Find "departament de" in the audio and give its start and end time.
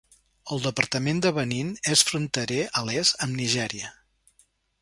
0.67-1.33